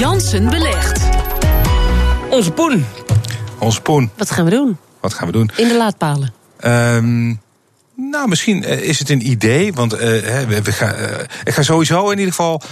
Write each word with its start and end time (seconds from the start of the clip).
Jansen 0.00 0.48
belegt. 0.48 1.00
Onze 2.30 2.50
Poen. 2.50 2.86
Onze 3.58 3.80
Poen. 3.80 4.10
Wat 4.16 4.30
gaan 4.30 4.44
we 4.44 4.50
doen? 4.50 4.78
Wat 5.00 5.14
gaan 5.14 5.26
we 5.26 5.32
doen? 5.32 5.50
In 5.56 5.68
de 5.68 5.76
laadpalen. 5.76 6.32
Ehm, 6.60 7.28
nou, 7.94 8.28
misschien 8.28 8.64
eh, 8.64 8.80
is 8.80 8.98
het 8.98 9.10
een 9.10 9.30
idee. 9.30 9.72
Want 9.72 9.92
eh, 9.92 10.08
hè, 10.08 10.46
we, 10.46 10.62
we 10.62 10.72
gaan, 10.72 10.94
eh, 10.94 11.24
ik 11.44 11.54
ga 11.54 11.62
sowieso 11.62 12.10
in 12.10 12.18
ieder 12.18 12.34
geval 12.34 12.62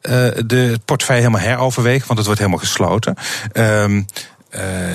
eh, 0.00 0.28
de 0.46 0.78
portefeuille 0.84 1.22
helemaal 1.22 1.46
heroverwegen. 1.46 2.06
Want 2.06 2.18
het 2.18 2.26
wordt 2.26 2.40
helemaal 2.40 2.60
gesloten. 2.60 3.14
Ehm, 3.52 3.96
eh, 3.96 4.02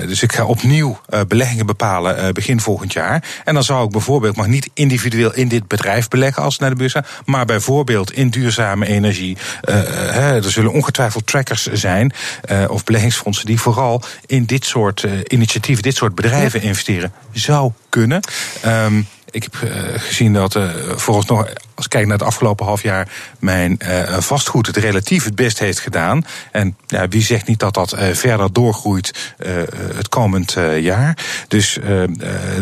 dus 0.06 0.22
ik 0.22 0.32
ga 0.32 0.44
opnieuw 0.44 1.00
eh, 1.08 1.20
beleggingen 1.28 1.66
bepalen 1.66 2.16
eh, 2.16 2.28
begin 2.32 2.60
volgend 2.60 2.92
jaar. 2.92 3.24
En 3.44 3.54
dan 3.54 3.62
zou 3.62 3.84
ik 3.84 3.90
bijvoorbeeld, 3.90 4.36
mag 4.36 4.46
niet 4.46 4.70
individueel 4.74 5.34
in 5.34 5.48
dit 5.48 5.68
bedrijf 5.68 6.08
beleggen 6.08 6.42
als 6.42 6.52
het 6.52 6.62
naar 6.62 6.70
de 6.70 6.76
beurs 6.76 6.92
gaat, 6.92 7.08
maar 7.24 7.44
bijvoorbeeld 7.44 8.12
in 8.12 8.28
duurzame 8.28 8.86
energie. 8.86 9.36
Eh, 9.60 9.78
eh, 10.16 10.44
er 10.44 10.50
zullen 10.50 10.72
ongetwijfeld 10.72 11.26
trackers 11.26 11.66
zijn 11.66 12.12
eh, 12.42 12.64
of 12.68 12.84
beleggingsfondsen 12.84 13.46
die 13.46 13.60
vooral 13.60 14.02
in 14.26 14.44
dit 14.44 14.64
soort 14.64 15.04
eh, 15.04 15.12
initiatieven, 15.26 15.82
dit 15.82 15.96
soort 15.96 16.14
bedrijven 16.14 16.62
investeren. 16.62 17.12
Zou 17.32 17.72
kunnen. 17.88 18.20
Ehm, 18.60 19.02
ik 19.32 19.42
heb 19.42 19.70
eh, 19.70 20.00
gezien 20.00 20.32
dat 20.32 20.54
uh, 20.54 20.70
vooralsnog, 20.94 21.46
als 21.74 21.84
ik 21.84 21.90
kijk 21.90 22.06
naar 22.06 22.18
het 22.18 22.26
afgelopen 22.26 22.66
half 22.66 22.82
jaar, 22.82 23.08
mijn 23.38 23.78
uh, 23.82 24.18
vastgoed 24.18 24.66
het 24.66 24.76
relatief 24.76 25.24
het 25.24 25.34
best 25.34 25.58
heeft 25.58 25.80
gedaan. 25.80 26.24
En 26.50 26.76
ja, 26.86 27.08
wie 27.08 27.22
zegt 27.22 27.46
niet 27.46 27.58
dat 27.58 27.74
dat 27.74 27.94
uh, 27.94 28.12
verder 28.12 28.52
doorgroeit 28.52 29.34
uh, 29.38 29.52
het 29.94 30.08
komend 30.08 30.56
jaar. 30.80 31.18
Dus 31.48 31.78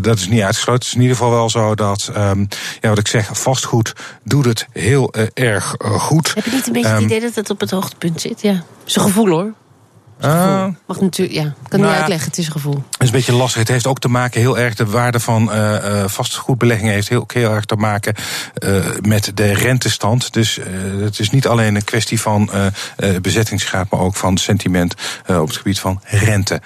dat 0.00 0.18
is 0.18 0.28
niet 0.28 0.42
uitgesloten. 0.42 0.80
Het 0.80 0.84
is 0.84 0.94
in 0.94 1.00
ieder 1.00 1.16
geval 1.16 1.30
wel 1.32 1.50
zo 1.50 1.74
dat, 1.74 2.10
um, 2.16 2.48
ja, 2.80 2.88
wat 2.88 2.98
ik 2.98 3.08
zeg, 3.08 3.28
vastgoed 3.32 3.92
doet 4.24 4.44
het 4.44 4.66
heel 4.72 5.14
erg 5.34 5.74
goed. 5.78 6.34
Heb 6.34 6.44
je 6.44 6.50
niet 6.50 6.66
een 6.66 6.72
beetje 6.72 6.88
um, 6.88 6.94
het 6.94 7.04
idee 7.04 7.20
dat 7.20 7.34
het 7.34 7.50
op 7.50 7.60
het 7.60 7.70
hoogtepunt 7.70 8.20
zit? 8.20 8.42
Ja, 8.42 8.64
zijn 8.84 9.04
gevoel 9.04 9.28
hoor. 9.28 9.52
Uh, 10.24 10.66
Mag 10.86 11.00
natuurlijk, 11.00 11.38
ja, 11.38 11.44
ik 11.44 11.68
kan 11.68 11.80
nou, 11.80 11.92
niet 11.92 12.00
uitleggen, 12.00 12.28
het 12.28 12.38
is 12.38 12.46
een 12.46 12.52
gevoel. 12.52 12.74
Het 12.74 13.02
is 13.02 13.06
een 13.06 13.14
beetje 13.14 13.32
lastig. 13.32 13.60
Het 13.60 13.68
heeft 13.68 13.86
ook 13.86 13.98
te 13.98 14.08
maken, 14.08 14.40
heel 14.40 14.58
erg, 14.58 14.74
de 14.74 14.86
waarde 14.86 15.20
van 15.20 15.50
uh, 15.54 16.04
vastgoedbeleggingen 16.06 16.92
heeft 16.92 17.08
heel, 17.08 17.24
heel 17.26 17.54
erg 17.54 17.64
te 17.64 17.76
maken 17.76 18.14
uh, 18.64 18.84
met 19.00 19.32
de 19.34 19.52
rentestand. 19.52 20.32
Dus 20.32 20.58
het 21.00 21.18
is 21.18 21.30
niet 21.30 21.46
alleen 21.46 21.74
een 21.74 21.84
kwestie 21.84 22.20
van 22.20 22.50
bezettingsgraad, 23.20 23.90
maar 23.90 24.00
ook 24.00 24.16
van 24.16 24.36
sentiment 24.36 24.94
op 25.26 25.46
het 25.46 25.56
gebied 25.56 25.80
van 25.80 26.00
rente. 26.04 26.60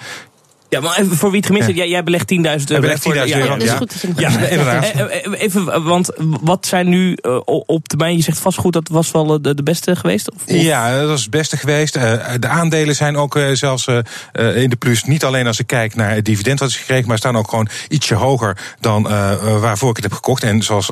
Ja, 0.74 0.80
maar 0.80 0.98
even 0.98 1.16
voor 1.16 1.30
wie 1.30 1.38
het 1.38 1.46
gemist 1.46 1.66
heeft, 1.66 1.78
jij, 1.78 1.88
jij 1.88 2.04
belegt 2.04 2.32
10.000 2.32 2.38
euro. 2.38 2.54
Ik 2.54 2.80
beleg 2.80 2.98
10.000 3.02 3.36
euro, 3.36 3.52
ja. 3.52 3.56
Dat 3.56 3.62
is 3.62 3.70
goed. 3.70 3.94
Ja, 4.16 4.30
ja, 4.30 4.38
inderdaad. 4.38 4.92
Even, 5.32 5.84
want 5.84 6.10
wat 6.40 6.66
zijn 6.66 6.88
nu 6.88 7.16
op 7.46 7.88
termijn, 7.88 8.16
je 8.16 8.22
zegt 8.22 8.38
vastgoed, 8.38 8.72
dat 8.72 8.88
was 8.88 9.10
wel 9.10 9.42
de, 9.42 9.54
de 9.54 9.62
beste 9.62 9.96
geweest? 9.96 10.32
Of? 10.32 10.42
Ja, 10.46 10.98
dat 10.98 11.08
was 11.08 11.20
het 11.20 11.30
beste 11.30 11.56
geweest. 11.56 11.92
De 11.92 12.48
aandelen 12.48 12.94
zijn 12.94 13.16
ook 13.16 13.38
zelfs 13.52 13.86
in 14.54 14.70
de 14.70 14.76
plus. 14.78 15.04
Niet 15.04 15.24
alleen 15.24 15.46
als 15.46 15.58
ik 15.58 15.66
kijk 15.66 15.94
naar 15.94 16.14
het 16.14 16.24
dividend 16.24 16.58
wat 16.58 16.68
is 16.68 16.76
gekregen, 16.76 17.08
maar 17.08 17.18
staan 17.18 17.36
ook 17.36 17.48
gewoon 17.48 17.68
ietsje 17.88 18.14
hoger 18.14 18.58
dan 18.80 19.02
waarvoor 19.60 19.90
ik 19.90 19.96
het 19.96 20.04
heb 20.04 20.14
gekocht. 20.14 20.42
En 20.42 20.62
zoals 20.62 20.86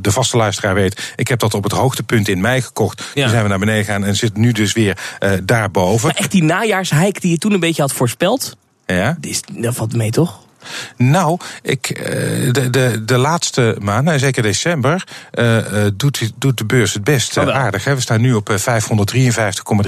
de 0.00 0.12
vaste 0.12 0.36
luisteraar 0.36 0.74
weet, 0.74 1.12
ik 1.16 1.28
heb 1.28 1.38
dat 1.38 1.54
op 1.54 1.62
het 1.62 1.72
hoogtepunt 1.72 2.28
in 2.28 2.40
mei 2.40 2.62
gekocht. 2.62 3.04
Ja. 3.14 3.22
Toen 3.22 3.30
zijn 3.30 3.42
we 3.42 3.48
naar 3.48 3.58
beneden 3.58 3.84
gegaan 3.84 4.04
en 4.04 4.16
zit 4.16 4.36
nu 4.36 4.52
dus 4.52 4.72
weer 4.72 4.98
daarboven. 5.44 6.06
Maar 6.06 6.16
echt 6.16 6.30
die 6.30 6.42
najaarshike 6.42 7.20
die 7.20 7.30
je 7.30 7.38
toen 7.38 7.52
een 7.52 7.60
beetje 7.60 7.82
had 7.82 7.92
voorspeld, 7.92 8.56
ja? 8.94 9.16
Is, 9.20 9.42
dat 9.52 9.74
valt 9.74 9.94
mee, 9.94 10.10
toch? 10.10 10.46
Nou, 10.96 11.38
ik, 11.62 11.86
de, 12.52 12.70
de, 12.70 13.04
de 13.04 13.16
laatste 13.18 13.76
maanden, 13.80 14.20
zeker 14.20 14.42
december, 14.42 15.04
uh, 15.34 15.86
doet, 15.94 16.32
doet 16.36 16.58
de 16.58 16.64
beurs 16.64 16.92
het 16.92 17.04
best 17.04 17.36
uh, 17.36 17.48
aardig. 17.48 17.84
Hè. 17.84 17.94
We 17.94 18.00
staan 18.00 18.20
nu 18.20 18.34
op 18.34 18.50
553,3 18.50 18.56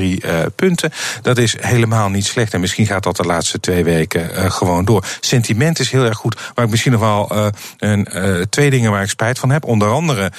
uh, 0.03 0.41
punten. 0.57 0.93
Dat 1.23 1.39
is 1.39 1.57
helemaal 1.61 2.09
niet 2.09 2.27
slecht. 2.27 2.55
En 2.55 2.61
misschien 2.61 2.87
gaat 2.87 3.03
dat 3.03 3.17
de 3.17 3.25
laatste 3.25 3.61
twee 3.61 3.85
weken 3.85 4.53
gewoon 4.53 4.85
door. 4.85 5.05
Sentiment 5.21 5.79
is 5.79 5.91
heel 5.91 6.05
erg 6.05 6.17
goed. 6.17 6.41
Maar 6.55 6.65
ik 6.65 6.71
misschien 6.71 6.93
nog 6.93 7.01
wel 7.01 7.53
een, 7.79 8.09
twee 8.51 8.71
dingen 8.71 8.91
waar 8.91 9.03
ik 9.03 9.09
spijt 9.09 9.39
van 9.39 9.51
heb. 9.51 9.65
Onder 9.65 9.89
andere, 9.89 10.33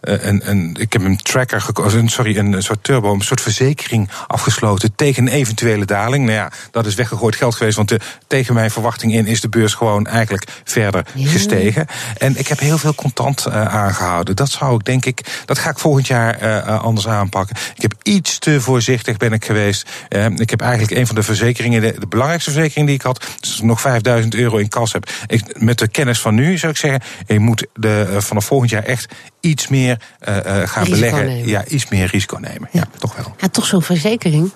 een, 0.00 0.50
een, 0.50 0.76
ik 0.78 0.92
heb 0.92 1.02
een 1.02 1.16
tracker 1.16 1.60
gekozen, 1.60 2.08
sorry, 2.08 2.36
een 2.36 2.62
soort 2.62 2.84
turbo, 2.84 3.12
een 3.12 3.20
soort 3.20 3.40
verzekering 3.40 4.10
afgesloten 4.26 4.94
tegen 4.94 5.26
een 5.26 5.32
eventuele 5.32 5.84
daling. 5.84 6.24
Nou 6.24 6.36
ja, 6.36 6.50
dat 6.70 6.86
is 6.86 6.94
weggegooid 6.94 7.36
geld 7.36 7.54
geweest, 7.54 7.76
want 7.76 7.88
de, 7.88 8.00
tegen 8.26 8.54
mijn 8.54 8.70
verwachting 8.70 9.14
in 9.14 9.26
is 9.26 9.40
de 9.40 9.48
beurs 9.52 9.74
gewoon 9.74 10.06
eigenlijk 10.06 10.46
verder 10.64 11.06
ja. 11.14 11.28
gestegen. 11.28 11.86
En 12.18 12.38
ik 12.38 12.48
heb 12.48 12.58
heel 12.58 12.78
veel 12.78 12.94
contant 12.94 13.46
uh, 13.48 13.74
aangehouden. 13.74 14.36
Dat 14.36 14.50
zou 14.50 14.74
ik 14.74 14.84
denk 14.84 15.04
ik, 15.04 15.42
dat 15.44 15.58
ga 15.58 15.70
ik 15.70 15.78
volgend 15.78 16.06
jaar 16.06 16.42
uh, 16.42 16.82
anders 16.82 17.08
aanpakken. 17.08 17.56
Ik 17.74 17.82
heb 17.82 17.94
iets 18.02 18.38
te 18.38 18.60
voorzichtig 18.60 19.16
ben 19.16 19.32
ik 19.32 19.44
geweest. 19.44 19.90
Uh, 20.10 20.26
ik 20.26 20.50
heb 20.50 20.60
eigenlijk 20.60 20.92
een 20.92 21.06
van 21.06 21.14
de 21.14 21.22
verzekeringen, 21.22 21.80
de, 21.80 21.94
de, 21.98 22.06
belangrijkste 22.06 22.50
verzekering 22.50 22.86
die 22.86 22.96
ik 22.96 23.02
had, 23.02 23.26
dus 23.40 23.60
nog 23.60 23.80
5000 23.80 24.34
euro 24.34 24.56
in 24.56 24.68
kas 24.68 24.92
heb. 24.92 25.10
Ik, 25.26 25.60
met 25.60 25.78
de 25.78 25.88
kennis 25.88 26.20
van 26.20 26.34
nu 26.34 26.58
zou 26.58 26.72
ik 26.72 26.78
zeggen, 26.78 27.02
je 27.26 27.38
moet 27.38 27.66
de, 27.74 28.16
vanaf 28.18 28.44
volgend 28.44 28.70
jaar 28.70 28.84
echt 28.84 29.14
iets 29.40 29.68
meer 29.68 30.00
gaan 30.18 30.64
risico 30.64 30.90
beleggen. 30.90 31.26
Nemen. 31.26 31.48
Ja, 31.48 31.64
iets 31.64 31.88
meer 31.88 32.06
risico 32.06 32.36
nemen. 32.36 32.68
Ja, 32.72 32.80
ja 32.80 32.98
toch 32.98 33.16
wel. 33.16 33.34
Ja, 33.38 33.48
toch 33.48 33.66
zo'n 33.66 33.82
verzekering. 33.82 34.50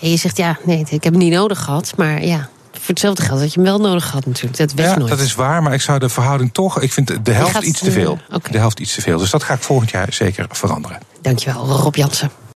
En 0.00 0.10
je 0.10 0.16
zegt 0.16 0.36
ja, 0.36 0.58
nee, 0.64 0.86
ik 0.90 1.04
heb 1.04 1.12
hem 1.12 1.22
niet 1.22 1.32
nodig 1.32 1.58
gehad, 1.58 1.92
maar 1.96 2.24
ja 2.24 2.48
voor 2.86 2.94
hetzelfde 2.94 3.22
geld 3.22 3.40
dat 3.40 3.52
je 3.52 3.60
hem 3.60 3.68
wel 3.68 3.78
nodig 3.78 4.10
had 4.10 4.26
natuurlijk. 4.26 4.56
Dat 4.56 4.72
weet 4.72 4.86
ja, 4.86 4.96
nooit. 4.96 5.10
dat 5.10 5.20
is 5.20 5.34
waar, 5.34 5.62
maar 5.62 5.72
ik 5.72 5.80
zou 5.80 5.98
de 5.98 6.08
verhouding 6.08 6.52
toch... 6.52 6.80
Ik 6.80 6.92
vind 6.92 7.24
de 7.24 7.32
helft 7.32 7.62
iets 7.62 7.80
te 7.80 7.90
veel. 7.90 8.18
Okay. 8.28 8.52
De 8.52 8.58
helft 8.58 8.80
iets 8.80 8.94
te 8.94 9.00
veel. 9.00 9.18
Dus 9.18 9.30
dat 9.30 9.42
ga 9.42 9.54
ik 9.54 9.62
volgend 9.62 9.90
jaar 9.90 10.12
zeker 10.12 10.46
veranderen. 10.50 10.98
Dankjewel, 11.20 11.66
Rob 11.66 11.94
Jansen. 11.94 12.30